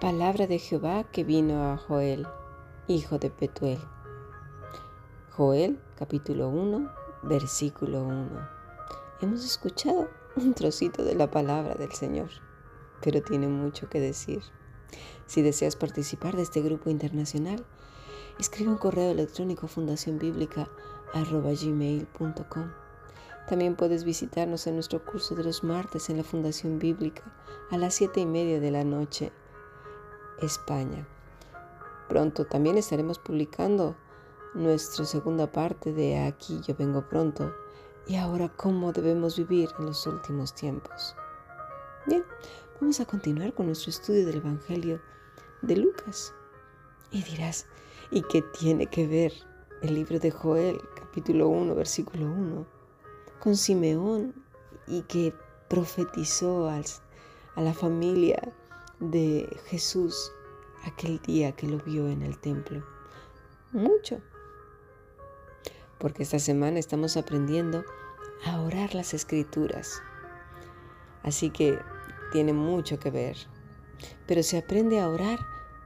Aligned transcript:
Palabra 0.00 0.46
de 0.46 0.58
Jehová 0.58 1.04
que 1.04 1.24
vino 1.24 1.72
a 1.72 1.78
Joel, 1.78 2.26
hijo 2.86 3.18
de 3.18 3.30
Petuel. 3.30 3.78
Joel 5.30 5.80
capítulo 5.96 6.50
1, 6.50 6.92
versículo 7.22 8.02
1. 8.02 8.28
Hemos 9.22 9.42
escuchado 9.42 10.10
un 10.36 10.52
trocito 10.52 11.02
de 11.02 11.14
la 11.14 11.30
palabra 11.30 11.76
del 11.76 11.92
Señor, 11.92 12.28
pero 13.00 13.22
tiene 13.22 13.48
mucho 13.48 13.88
que 13.88 13.98
decir. 13.98 14.42
Si 15.24 15.40
deseas 15.40 15.76
participar 15.76 16.36
de 16.36 16.42
este 16.42 16.60
grupo 16.60 16.90
internacional, 16.90 17.64
escribe 18.38 18.72
un 18.72 18.76
correo 18.76 19.12
electrónico 19.12 19.64
a 19.64 19.70
fundacionbiblica.gmail.com. 19.70 22.70
También 23.48 23.76
puedes 23.76 24.04
visitarnos 24.04 24.66
en 24.66 24.74
nuestro 24.74 25.02
curso 25.02 25.34
de 25.34 25.44
los 25.44 25.64
martes 25.64 26.10
en 26.10 26.18
la 26.18 26.22
Fundación 26.22 26.78
Bíblica 26.78 27.22
a 27.70 27.78
las 27.78 27.94
siete 27.94 28.20
y 28.20 28.26
media 28.26 28.60
de 28.60 28.70
la 28.70 28.84
noche 28.84 29.32
España. 30.42 31.06
Pronto 32.08 32.44
también 32.44 32.78
estaremos 32.78 33.18
publicando 33.18 33.96
nuestra 34.54 35.04
segunda 35.04 35.50
parte 35.50 35.92
de 35.92 36.18
Aquí 36.18 36.60
yo 36.66 36.74
vengo 36.74 37.08
pronto 37.08 37.52
y 38.06 38.16
ahora 38.16 38.48
cómo 38.56 38.92
debemos 38.92 39.36
vivir 39.36 39.68
en 39.78 39.86
los 39.86 40.06
últimos 40.06 40.54
tiempos. 40.54 41.16
Bien, 42.06 42.24
vamos 42.80 43.00
a 43.00 43.04
continuar 43.04 43.52
con 43.52 43.66
nuestro 43.66 43.90
estudio 43.90 44.24
del 44.26 44.36
Evangelio 44.36 45.00
de 45.62 45.76
Lucas. 45.76 46.32
Y 47.10 47.22
dirás, 47.22 47.66
¿y 48.10 48.22
qué 48.22 48.42
tiene 48.42 48.86
que 48.86 49.06
ver 49.06 49.32
el 49.82 49.94
libro 49.94 50.18
de 50.18 50.30
Joel, 50.30 50.80
capítulo 50.94 51.48
1, 51.48 51.74
versículo 51.74 52.26
1, 52.26 52.66
con 53.40 53.56
Simeón 53.56 54.34
y 54.86 55.02
que 55.02 55.34
profetizó 55.68 56.68
a 56.68 57.60
la 57.60 57.74
familia 57.74 58.52
de 59.00 59.48
Jesús 59.66 60.32
aquel 60.84 61.20
día 61.20 61.52
que 61.52 61.66
lo 61.66 61.78
vio 61.78 62.08
en 62.08 62.22
el 62.22 62.38
templo? 62.38 62.84
Mucho. 63.72 64.20
Porque 65.98 66.22
esta 66.22 66.38
semana 66.38 66.78
estamos 66.78 67.16
aprendiendo 67.16 67.84
a 68.44 68.60
orar 68.60 68.94
las 68.94 69.14
escrituras. 69.14 70.02
Así 71.22 71.50
que 71.50 71.78
tiene 72.32 72.52
mucho 72.52 72.98
que 72.98 73.10
ver. 73.10 73.36
Pero 74.26 74.42
se 74.42 74.58
aprende 74.58 75.00
a 75.00 75.08
orar 75.08 75.38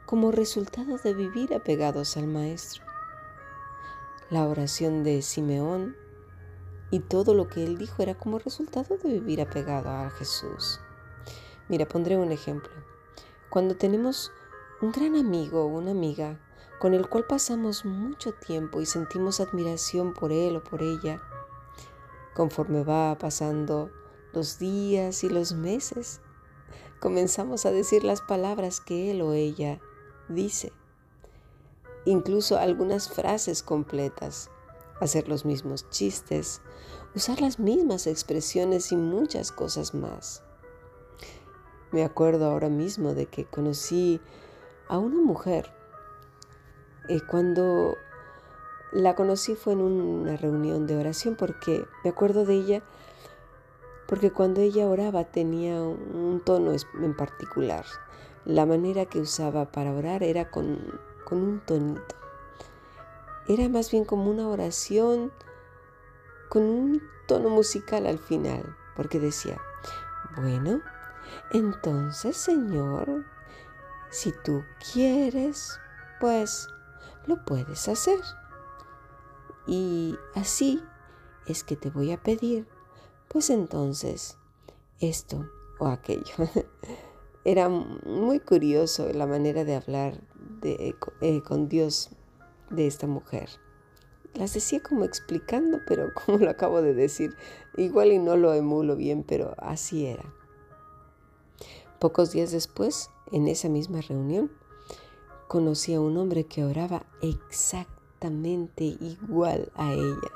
como 0.06 0.32
resultado 0.32 0.98
de 0.98 1.14
vivir 1.14 1.54
apegados 1.54 2.16
al 2.16 2.26
Maestro. 2.26 2.84
La 4.30 4.46
oración 4.46 5.04
de 5.04 5.22
Simeón 5.22 5.96
y 6.90 7.00
todo 7.00 7.34
lo 7.34 7.48
que 7.48 7.64
él 7.64 7.78
dijo 7.78 8.02
era 8.02 8.14
como 8.14 8.38
resultado 8.38 8.96
de 8.98 9.08
vivir 9.08 9.40
apegado 9.40 9.88
a 9.90 10.10
Jesús. 10.10 10.80
Mira, 11.68 11.86
pondré 11.86 12.16
un 12.16 12.32
ejemplo. 12.32 12.70
Cuando 13.50 13.74
tenemos 13.74 14.30
un 14.80 14.92
gran 14.92 15.16
amigo 15.16 15.64
o 15.64 15.66
una 15.66 15.90
amiga 15.90 16.38
con 16.78 16.94
el 16.94 17.08
cual 17.08 17.26
pasamos 17.26 17.84
mucho 17.84 18.32
tiempo 18.32 18.80
y 18.80 18.86
sentimos 18.86 19.40
admiración 19.40 20.14
por 20.14 20.30
él 20.30 20.54
o 20.54 20.62
por 20.62 20.84
ella, 20.84 21.20
conforme 22.32 22.84
va 22.84 23.18
pasando 23.18 23.90
los 24.32 24.60
días 24.60 25.24
y 25.24 25.28
los 25.28 25.52
meses, 25.52 26.20
comenzamos 27.00 27.66
a 27.66 27.72
decir 27.72 28.04
las 28.04 28.20
palabras 28.20 28.80
que 28.80 29.10
él 29.10 29.20
o 29.20 29.32
ella 29.32 29.80
dice, 30.28 30.72
incluso 32.04 32.56
algunas 32.56 33.08
frases 33.08 33.64
completas, 33.64 34.48
hacer 35.00 35.28
los 35.28 35.44
mismos 35.44 35.90
chistes, 35.90 36.62
usar 37.16 37.40
las 37.40 37.58
mismas 37.58 38.06
expresiones 38.06 38.92
y 38.92 38.96
muchas 38.96 39.50
cosas 39.50 39.92
más. 39.92 40.44
Me 41.92 42.04
acuerdo 42.04 42.46
ahora 42.46 42.68
mismo 42.68 43.14
de 43.14 43.26
que 43.26 43.44
conocí 43.44 44.20
a 44.88 44.98
una 44.98 45.20
mujer. 45.20 45.72
eh, 47.08 47.20
cuando 47.28 47.96
la 48.92 49.14
conocí 49.14 49.54
fue 49.54 49.72
en 49.72 49.80
una 49.80 50.36
reunión 50.36 50.86
de 50.86 50.96
oración 50.96 51.36
porque 51.36 51.84
me 52.04 52.10
acuerdo 52.10 52.44
de 52.44 52.54
ella 52.54 52.82
porque 54.10 54.32
cuando 54.32 54.60
ella 54.60 54.88
oraba 54.88 55.22
tenía 55.22 55.80
un 55.80 56.42
tono 56.44 56.72
en 57.00 57.16
particular. 57.16 57.84
La 58.44 58.66
manera 58.66 59.06
que 59.06 59.20
usaba 59.20 59.70
para 59.70 59.92
orar 59.92 60.24
era 60.24 60.50
con, 60.50 61.00
con 61.24 61.42
un 61.42 61.60
tonito. 61.60 62.16
Era 63.46 63.68
más 63.68 63.92
bien 63.92 64.04
como 64.04 64.28
una 64.28 64.48
oración 64.48 65.30
con 66.48 66.64
un 66.64 67.02
tono 67.28 67.50
musical 67.50 68.06
al 68.06 68.18
final, 68.18 68.76
porque 68.96 69.20
decía, 69.20 69.60
bueno, 70.36 70.80
entonces, 71.52 72.36
Señor, 72.36 73.24
si 74.10 74.32
tú 74.44 74.62
quieres, 74.92 75.78
pues 76.20 76.68
lo 77.26 77.44
puedes 77.44 77.88
hacer. 77.88 78.18
Y 79.66 80.16
así 80.34 80.82
es 81.46 81.64
que 81.64 81.76
te 81.76 81.90
voy 81.90 82.12
a 82.12 82.22
pedir, 82.22 82.66
pues 83.28 83.50
entonces, 83.50 84.36
esto 85.00 85.48
o 85.78 85.86
aquello. 85.86 86.34
Era 87.44 87.68
muy 87.68 88.40
curioso 88.40 89.08
la 89.12 89.26
manera 89.26 89.64
de 89.64 89.76
hablar 89.76 90.20
de, 90.60 90.94
eh, 91.20 91.42
con 91.42 91.68
Dios 91.68 92.10
de 92.70 92.86
esta 92.86 93.06
mujer. 93.06 93.48
Las 94.34 94.54
decía 94.54 94.80
como 94.82 95.04
explicando, 95.04 95.78
pero 95.86 96.12
como 96.26 96.38
lo 96.38 96.50
acabo 96.50 96.82
de 96.82 96.94
decir, 96.94 97.34
igual 97.76 98.12
y 98.12 98.18
no 98.18 98.36
lo 98.36 98.52
emulo 98.54 98.96
bien, 98.96 99.24
pero 99.24 99.54
así 99.58 100.06
era. 100.06 100.24
Pocos 102.00 102.32
días 102.32 102.50
después, 102.50 103.10
en 103.30 103.46
esa 103.46 103.68
misma 103.68 104.00
reunión, 104.00 104.50
conocí 105.48 105.92
a 105.92 106.00
un 106.00 106.16
hombre 106.16 106.44
que 106.44 106.64
oraba 106.64 107.04
exactamente 107.20 108.84
igual 108.84 109.70
a 109.74 109.92
ella. 109.92 110.30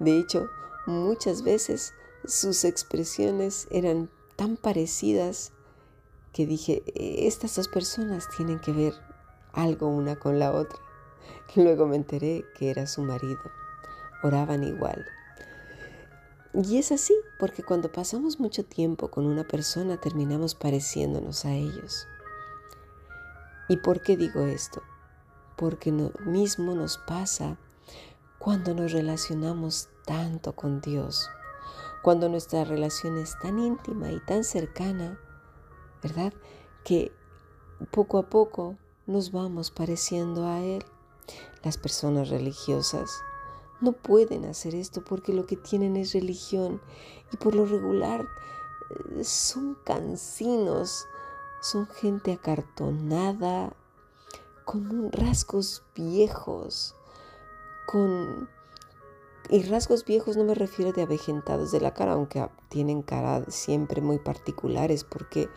De 0.00 0.18
hecho, 0.18 0.48
muchas 0.86 1.42
veces 1.44 1.94
sus 2.24 2.64
expresiones 2.64 3.68
eran 3.70 4.10
tan 4.34 4.56
parecidas 4.56 5.52
que 6.32 6.44
dije, 6.44 6.82
estas 7.28 7.54
dos 7.54 7.68
personas 7.68 8.26
tienen 8.36 8.58
que 8.58 8.72
ver 8.72 8.94
algo 9.52 9.86
una 9.86 10.16
con 10.16 10.40
la 10.40 10.50
otra. 10.50 10.80
Luego 11.54 11.86
me 11.86 11.94
enteré 11.94 12.44
que 12.58 12.68
era 12.68 12.88
su 12.88 13.02
marido. 13.02 13.38
Oraban 14.24 14.64
igual. 14.64 15.06
Y 16.52 16.78
es 16.78 16.90
así, 16.90 17.14
porque 17.38 17.62
cuando 17.62 17.92
pasamos 17.92 18.40
mucho 18.40 18.64
tiempo 18.64 19.08
con 19.08 19.24
una 19.24 19.44
persona 19.44 20.00
terminamos 20.00 20.56
pareciéndonos 20.56 21.44
a 21.44 21.52
ellos. 21.52 22.08
¿Y 23.68 23.76
por 23.76 24.02
qué 24.02 24.16
digo 24.16 24.46
esto? 24.46 24.82
Porque 25.56 25.92
lo 25.92 26.12
mismo 26.26 26.74
nos 26.74 26.98
pasa 26.98 27.56
cuando 28.40 28.74
nos 28.74 28.90
relacionamos 28.90 29.88
tanto 30.04 30.56
con 30.56 30.80
Dios, 30.80 31.30
cuando 32.02 32.28
nuestra 32.28 32.64
relación 32.64 33.16
es 33.18 33.38
tan 33.38 33.60
íntima 33.60 34.10
y 34.10 34.18
tan 34.18 34.42
cercana, 34.42 35.20
¿verdad? 36.02 36.32
Que 36.82 37.12
poco 37.92 38.18
a 38.18 38.28
poco 38.28 38.76
nos 39.06 39.30
vamos 39.30 39.70
pareciendo 39.70 40.48
a 40.48 40.60
Él. 40.60 40.84
Las 41.62 41.76
personas 41.76 42.28
religiosas 42.28 43.22
no 43.80 43.92
pueden 43.92 44.44
hacer 44.44 44.74
esto 44.74 45.02
porque 45.02 45.32
lo 45.32 45.46
que 45.46 45.56
tienen 45.56 45.96
es 45.96 46.12
religión. 46.12 46.80
Y 47.32 47.36
por 47.36 47.54
lo 47.54 47.66
regular 47.66 48.26
eh, 48.90 49.24
son 49.24 49.76
cansinos, 49.84 51.06
son 51.60 51.86
gente 51.86 52.32
acartonada, 52.32 53.74
con 54.64 55.10
rasgos 55.12 55.82
viejos, 55.94 56.94
con... 57.86 58.48
Y 59.48 59.64
rasgos 59.64 60.04
viejos 60.04 60.36
no 60.36 60.44
me 60.44 60.54
refiero 60.54 60.92
de 60.92 61.02
avejentados 61.02 61.72
de 61.72 61.80
la 61.80 61.92
cara, 61.92 62.12
aunque 62.12 62.46
tienen 62.68 63.02
cara 63.02 63.44
siempre 63.48 64.00
muy 64.00 64.18
particulares, 64.18 65.02
porque 65.02 65.48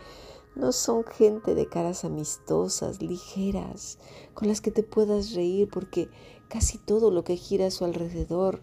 no 0.56 0.72
son 0.72 1.04
gente 1.04 1.56
de 1.56 1.68
caras 1.68 2.06
amistosas, 2.06 3.02
ligeras, 3.02 3.98
con 4.34 4.48
las 4.48 4.62
que 4.62 4.72
te 4.72 4.84
puedas 4.84 5.34
reír, 5.34 5.70
porque 5.72 6.10
casi 6.48 6.78
todo 6.78 7.12
lo 7.12 7.24
que 7.24 7.36
gira 7.36 7.68
a 7.68 7.72
su 7.72 7.86
alrededor 7.86 8.62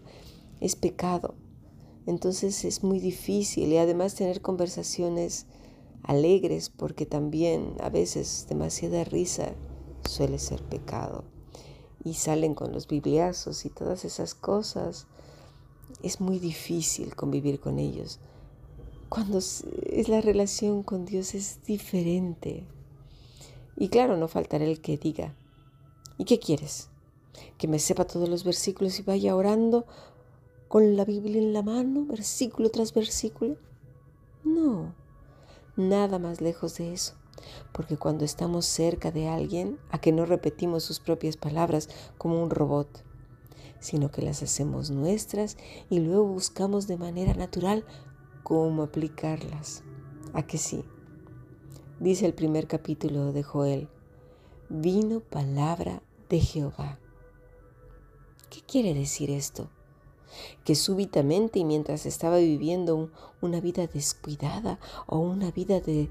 es 0.59 0.75
pecado. 0.75 1.35
Entonces 2.05 2.65
es 2.65 2.83
muy 2.83 2.99
difícil 2.99 3.71
y 3.71 3.77
además 3.77 4.15
tener 4.15 4.41
conversaciones 4.41 5.45
alegres 6.03 6.69
porque 6.69 7.05
también 7.05 7.75
a 7.79 7.89
veces 7.89 8.47
demasiada 8.49 9.03
risa 9.03 9.53
suele 10.09 10.39
ser 10.39 10.63
pecado. 10.63 11.25
Y 12.03 12.15
salen 12.15 12.55
con 12.55 12.71
los 12.71 12.87
bibliazos 12.87 13.65
y 13.65 13.69
todas 13.69 14.05
esas 14.05 14.33
cosas. 14.33 15.07
Es 16.01 16.19
muy 16.19 16.39
difícil 16.39 17.15
convivir 17.15 17.59
con 17.59 17.77
ellos. 17.77 18.19
Cuando 19.11 19.39
es 19.39 20.07
la 20.07 20.21
relación 20.21 20.83
con 20.83 21.05
Dios 21.05 21.35
es 21.35 21.61
diferente. 21.65 22.65
Y 23.75 23.89
claro, 23.89 24.15
no 24.15 24.27
faltará 24.27 24.63
el 24.63 24.79
que 24.79 24.97
diga, 24.97 25.35
¿y 26.17 26.23
qué 26.23 26.39
quieres? 26.39 26.91
que 27.57 27.67
me 27.67 27.79
sepa 27.79 28.05
todos 28.05 28.29
los 28.29 28.43
versículos 28.43 28.99
y 28.99 29.03
vaya 29.03 29.35
orando 29.35 29.85
con 30.67 30.95
la 30.95 31.05
Biblia 31.05 31.37
en 31.41 31.53
la 31.53 31.61
mano, 31.61 32.05
versículo 32.05 32.69
tras 32.69 32.93
versículo. 32.93 33.57
No, 34.43 34.95
nada 35.75 36.17
más 36.17 36.41
lejos 36.41 36.77
de 36.77 36.93
eso. 36.93 37.15
Porque 37.71 37.97
cuando 37.97 38.25
estamos 38.25 38.65
cerca 38.65 39.11
de 39.11 39.27
alguien, 39.27 39.79
a 39.89 39.99
que 39.99 40.11
no 40.11 40.25
repetimos 40.25 40.83
sus 40.83 40.99
propias 40.99 41.37
palabras 41.37 41.89
como 42.17 42.41
un 42.41 42.49
robot, 42.49 43.03
sino 43.79 44.11
que 44.11 44.21
las 44.21 44.43
hacemos 44.43 44.91
nuestras 44.91 45.57
y 45.89 45.99
luego 45.99 46.25
buscamos 46.25 46.87
de 46.87 46.97
manera 46.97 47.33
natural 47.33 47.83
cómo 48.43 48.83
aplicarlas. 48.83 49.83
¿A 50.33 50.43
que 50.43 50.57
sí? 50.57 50.83
Dice 51.99 52.25
el 52.25 52.33
primer 52.33 52.67
capítulo 52.67 53.31
de 53.31 53.43
Joel, 53.43 53.89
vino 54.69 55.19
palabra 55.19 56.01
de 56.29 56.39
Jehová. 56.39 56.99
¿Qué 58.49 58.61
quiere 58.61 58.93
decir 58.93 59.29
esto? 59.29 59.69
Que 60.63 60.75
súbitamente 60.75 61.59
y 61.59 61.65
mientras 61.65 62.05
estaba 62.05 62.37
viviendo 62.37 63.11
una 63.41 63.59
vida 63.59 63.87
descuidada 63.87 64.79
o 65.05 65.19
una 65.19 65.51
vida 65.51 65.79
de 65.79 66.09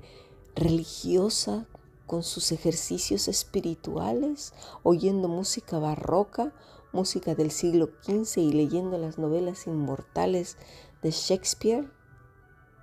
religiosa 0.54 1.66
con 2.06 2.22
sus 2.22 2.52
ejercicios 2.52 3.28
espirituales, 3.28 4.52
oyendo 4.82 5.28
música 5.28 5.78
barroca, 5.78 6.52
música 6.92 7.34
del 7.34 7.50
siglo 7.50 7.90
XV 8.02 8.38
y 8.38 8.52
leyendo 8.52 8.98
las 8.98 9.16
novelas 9.18 9.66
inmortales 9.66 10.56
de 11.02 11.10
Shakespeare? 11.10 11.99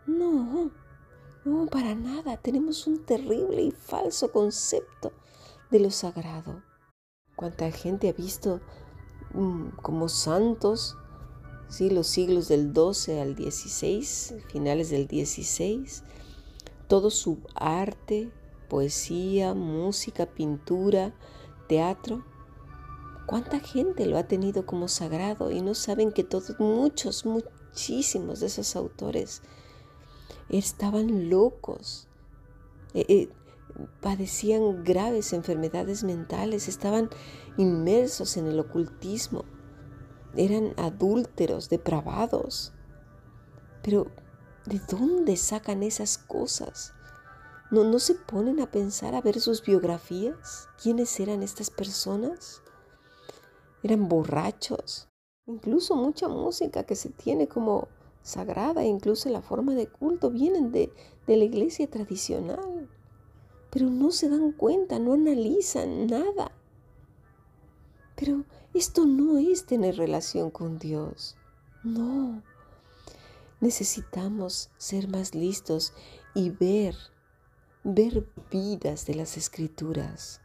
No, 0.08 0.72
no, 1.44 1.68
para 1.68 1.94
nada. 1.94 2.38
Tenemos 2.38 2.88
un 2.88 3.06
terrible 3.06 3.62
y 3.62 3.72
falso 3.72 4.32
concepto 4.32 5.12
de 5.70 5.82
lo 5.82 5.92
sagrado. 5.92 6.64
¿Cuánta 7.36 7.70
gente 7.72 8.08
ha 8.08 8.14
visto 8.14 8.62
mm, 9.34 9.70
como 9.82 10.08
santos? 10.08 10.98
Sí, 11.68 11.90
los 11.90 12.08
siglos 12.08 12.48
del 12.48 12.72
12 12.72 13.20
al 13.20 13.36
16, 13.36 14.36
finales 14.48 14.90
del 14.90 15.08
16, 15.08 16.04
todo 16.88 17.10
su 17.10 17.40
arte, 17.54 18.32
poesía, 18.70 19.54
música, 19.54 20.26
pintura, 20.26 21.14
teatro. 21.68 22.24
¿Cuánta 23.26 23.60
gente 23.60 24.06
lo 24.06 24.18
ha 24.18 24.24
tenido 24.24 24.66
como 24.66 24.88
sagrado 24.88 25.52
y 25.52 25.62
no 25.62 25.76
saben 25.76 26.14
que 26.14 26.24
todos, 26.24 26.58
muchos, 26.60 27.26
muchísimos 27.26 28.40
de 28.40 28.48
esos 28.48 28.78
autores 28.78 29.42
estaban 30.50 31.30
locos? 31.30 32.08
Eh, 32.94 33.06
eh, 33.10 33.30
padecían 34.02 34.84
graves 34.84 35.34
enfermedades 35.34 36.04
mentales, 36.04 36.68
estaban 36.68 37.10
inmersos 37.58 38.38
en 38.38 38.48
el 38.48 38.60
ocultismo, 38.60 39.46
eran 40.36 40.74
adúlteros, 40.78 41.70
depravados. 41.70 42.74
Pero, 43.84 44.08
¿de 44.66 44.80
dónde 44.90 45.38
sacan 45.38 45.84
esas 45.84 46.18
cosas? 46.18 46.94
¿No, 47.72 47.84
¿No 47.84 48.00
se 48.00 48.16
ponen 48.16 48.60
a 48.60 48.72
pensar 48.72 49.16
a 49.16 49.22
ver 49.22 49.42
sus 49.42 49.64
biografías? 49.64 50.68
¿Quiénes 50.82 51.20
eran 51.20 51.44
estas 51.44 51.70
personas? 51.70 52.62
Eran 53.84 54.08
borrachos. 54.08 55.10
Incluso 55.46 55.96
mucha 55.96 56.28
música 56.28 56.84
que 56.84 56.96
se 56.96 57.10
tiene 57.10 57.48
como 57.48 57.88
sagrada, 58.28 58.84
incluso 58.84 59.30
la 59.30 59.42
forma 59.42 59.74
de 59.74 59.88
culto, 59.88 60.30
vienen 60.30 60.72
de, 60.72 60.92
de 61.26 61.38
la 61.38 61.44
iglesia 61.44 61.90
tradicional 61.90 62.90
pero 63.70 63.90
no 63.90 64.12
se 64.12 64.30
dan 64.30 64.52
cuenta, 64.52 65.00
no 65.00 65.14
analizan 65.14 66.08
nada. 66.08 66.52
Pero 68.16 68.44
esto 68.74 69.06
no 69.06 69.38
es 69.38 69.66
tener 69.66 69.98
relación 69.98 70.50
con 70.50 70.80
Dios. 70.80 71.36
No. 71.84 72.42
Necesitamos 73.60 74.70
ser 74.78 75.08
más 75.08 75.36
listos 75.36 75.94
y 76.34 76.50
ver, 76.50 76.96
ver 77.84 78.28
vidas 78.52 79.06
de 79.06 79.16
las 79.16 79.38
escrituras. 79.38 80.42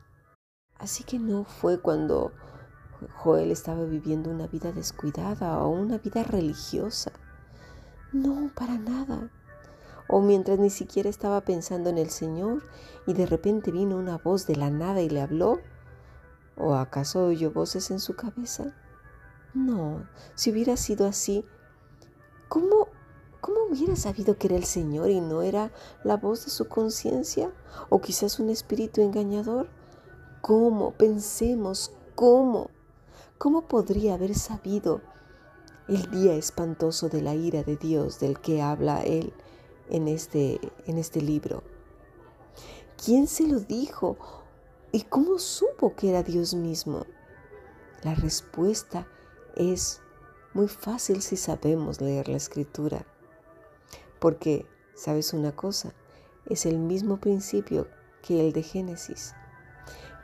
Así 0.79 1.05
que 1.05 1.19
no 1.19 1.45
fue 1.45 1.81
cuando 1.81 2.33
Joel 3.17 3.51
estaba 3.51 3.85
viviendo 3.85 4.31
una 4.31 4.47
vida 4.47 4.73
descuidada 4.73 5.59
o 5.63 5.71
una 5.71 5.99
vida 5.99 6.23
religiosa. 6.23 7.13
No, 8.13 8.51
para 8.55 8.79
nada 8.79 9.31
o 10.13 10.21
mientras 10.21 10.59
ni 10.59 10.69
siquiera 10.69 11.09
estaba 11.09 11.41
pensando 11.41 11.89
en 11.89 11.97
el 11.97 12.11
Señor 12.11 12.63
y 13.07 13.15
de 13.15 13.25
repente 13.25 13.71
vino 13.71 13.97
una 13.97 14.19
voz 14.19 14.47
de 14.47 14.57
la 14.57 14.69
nada 14.71 15.01
y 15.01 15.09
le 15.09 15.23
habló? 15.23 15.61
¿O 16.57 16.75
acaso 16.75 17.27
oyó 17.27 17.51
voces 17.51 17.91
en 17.91 17.99
su 17.99 18.15
cabeza? 18.15 18.75
No, 19.55 20.07
si 20.35 20.51
hubiera 20.51 20.77
sido 20.77 21.07
así, 21.07 21.47
¿cómo, 22.49 22.89
cómo 23.41 23.65
hubiera 23.71 23.97
sabido 23.97 24.37
que 24.37 24.49
era 24.49 24.57
el 24.57 24.65
Señor 24.65 25.09
y 25.09 25.23
no 25.23 25.41
era 25.41 25.73
la 26.05 26.19
voz 26.19 26.45
de 26.45 26.51
su 26.51 26.69
conciencia? 26.69 27.51
¿O 27.89 28.03
quizás 28.03 28.39
un 28.39 28.51
espíritu 28.51 29.01
engañador? 29.01 29.69
¿Cómo? 30.43 30.93
Pensemos, 30.93 31.91
¿cómo? 32.15 32.69
¿Cómo 33.39 33.63
podría 33.63 34.15
haber 34.15 34.35
sabido 34.35 35.01
el 35.95 36.11
día 36.11 36.35
espantoso 36.35 37.11
de 37.11 37.21
la 37.21 37.35
ira 37.35 37.65
de 37.65 37.77
Dios 37.77 38.19
del 38.19 38.41
que 38.41 38.63
habla 38.63 39.03
Él 39.03 39.35
en 39.91 40.09
este, 40.09 40.59
en 40.87 40.97
este 40.97 41.21
libro. 41.21 41.63
¿Quién 43.05 43.27
se 43.27 43.47
lo 43.47 43.61
dijo? 43.61 44.17
¿Y 44.91 45.03
cómo 45.03 45.39
supo 45.39 45.95
que 45.95 46.09
era 46.09 46.23
Dios 46.23 46.55
mismo? 46.55 47.05
La 48.03 48.15
respuesta 48.15 49.07
es 49.55 50.01
muy 50.55 50.67
fácil 50.67 51.21
si 51.21 51.37
sabemos 51.37 52.01
leer 52.01 52.27
la 52.29 52.39
escritura. 52.39 53.05
Porque, 54.19 54.65
¿sabes 54.95 55.35
una 55.35 55.53
cosa? 55.53 55.93
Es 56.47 56.65
el 56.65 56.79
mismo 56.79 57.19
principio 57.19 57.87
que 58.23 58.41
el 58.41 58.55
de 58.55 58.63
Génesis. 58.63 59.35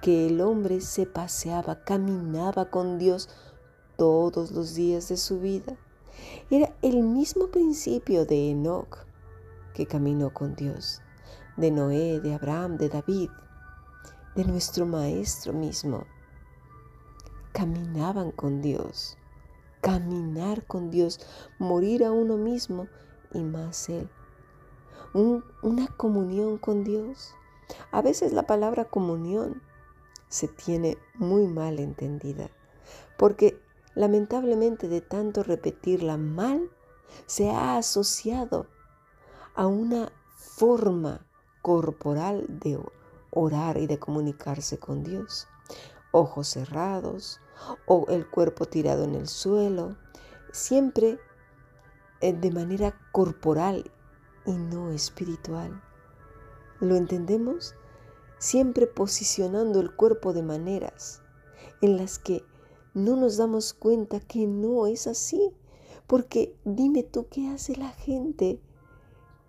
Que 0.00 0.28
el 0.28 0.40
hombre 0.40 0.80
se 0.80 1.04
paseaba, 1.04 1.84
caminaba 1.84 2.70
con 2.70 2.98
Dios 2.98 3.28
todos 3.98 4.52
los 4.52 4.74
días 4.74 5.08
de 5.08 5.16
su 5.18 5.40
vida. 5.40 5.76
Era 6.50 6.72
el 6.82 7.02
mismo 7.02 7.48
principio 7.48 8.24
de 8.24 8.52
Enoch 8.52 9.04
que 9.74 9.86
caminó 9.86 10.32
con 10.32 10.54
Dios, 10.54 11.02
de 11.56 11.70
Noé, 11.70 12.20
de 12.20 12.32
Abraham, 12.32 12.78
de 12.78 12.88
David, 12.88 13.28
de 14.34 14.44
nuestro 14.44 14.86
Maestro 14.86 15.52
mismo. 15.52 16.06
Caminaban 17.52 18.30
con 18.30 18.62
Dios, 18.62 19.18
caminar 19.80 20.64
con 20.64 20.90
Dios, 20.90 21.20
morir 21.58 22.04
a 22.04 22.12
uno 22.12 22.36
mismo 22.36 22.86
y 23.34 23.40
más 23.40 23.88
Él. 23.88 24.08
una 25.12 25.88
comunión 25.96 26.56
con 26.56 26.84
Dios. 26.84 27.34
A 27.90 28.00
veces 28.00 28.32
la 28.32 28.46
palabra 28.46 28.84
comunión 28.84 29.60
se 30.28 30.46
tiene 30.46 30.98
muy 31.14 31.46
mal 31.48 31.80
entendida, 31.80 32.50
porque 33.16 33.60
lamentablemente 33.98 34.86
de 34.86 35.00
tanto 35.00 35.42
repetirla 35.42 36.16
mal, 36.16 36.70
se 37.26 37.50
ha 37.50 37.76
asociado 37.76 38.68
a 39.56 39.66
una 39.66 40.12
forma 40.36 41.26
corporal 41.62 42.46
de 42.48 42.78
orar 43.32 43.76
y 43.76 43.88
de 43.88 43.98
comunicarse 43.98 44.78
con 44.78 45.02
Dios. 45.02 45.48
Ojos 46.12 46.46
cerrados 46.46 47.40
o 47.86 48.06
el 48.08 48.30
cuerpo 48.30 48.66
tirado 48.66 49.02
en 49.02 49.16
el 49.16 49.26
suelo, 49.26 49.96
siempre 50.52 51.18
eh, 52.20 52.32
de 52.32 52.52
manera 52.52 52.94
corporal 53.10 53.90
y 54.46 54.52
no 54.52 54.92
espiritual. 54.92 55.82
¿Lo 56.78 56.94
entendemos? 56.94 57.74
Siempre 58.38 58.86
posicionando 58.86 59.80
el 59.80 59.92
cuerpo 59.92 60.32
de 60.32 60.44
maneras 60.44 61.20
en 61.80 61.96
las 61.96 62.20
que 62.20 62.44
no 62.94 63.16
nos 63.16 63.36
damos 63.36 63.72
cuenta 63.72 64.20
que 64.20 64.46
no 64.46 64.86
es 64.86 65.06
así. 65.06 65.52
Porque 66.06 66.56
dime 66.64 67.02
tú 67.02 67.26
qué 67.30 67.48
hace 67.48 67.76
la 67.76 67.90
gente 67.90 68.60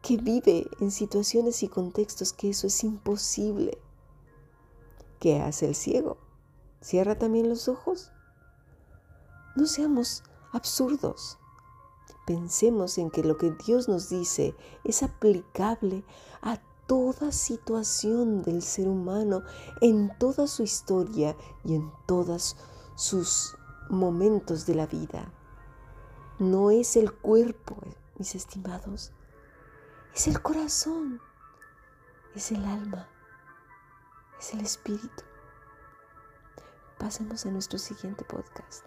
que 0.02 0.18
vive 0.18 0.68
en 0.80 0.92
situaciones 0.92 1.64
y 1.64 1.68
contextos 1.68 2.34
que 2.34 2.50
eso 2.50 2.68
es 2.68 2.84
imposible. 2.84 3.78
¿Qué 5.20 5.40
hace 5.40 5.68
el 5.68 5.76
ciego? 5.76 6.18
¿Cierra 6.82 7.18
también 7.18 7.50
los 7.50 7.68
ojos? 7.68 8.12
No 9.56 9.66
seamos 9.66 10.24
absurdos. 10.52 11.38
Pensemos 12.26 12.98
en 12.98 13.10
que 13.10 13.24
lo 13.24 13.38
que 13.38 13.52
Dios 13.66 13.88
nos 13.88 14.10
dice 14.10 14.56
es 14.84 15.04
aplicable 15.04 16.04
a 16.42 16.62
toda 16.88 17.32
situación 17.32 18.42
del 18.42 18.62
ser 18.62 18.88
humano, 18.88 19.44
en 19.82 20.12
toda 20.18 20.48
su 20.48 20.64
historia 20.64 21.36
y 21.64 21.76
en 21.76 21.92
todos 22.06 22.56
sus 23.00 23.56
momentos 23.88 24.66
de 24.66 24.76
la 24.76 24.86
vida. 24.86 25.32
No 26.38 26.70
es 26.70 26.98
el 26.98 27.14
cuerpo, 27.14 27.78
mis 28.18 28.36
estimados, 28.36 29.14
es 30.14 30.28
el 30.28 30.42
corazón, 30.42 31.22
es 32.36 32.52
el 32.52 32.66
alma, 32.66 33.08
es 34.38 34.54
el 34.54 34.60
espíritu. 34.60 35.24
Pasemos 36.98 37.46
a 37.46 37.52
nuestro 37.52 37.80
siguiente 37.80 38.26
podcast. 38.26 38.84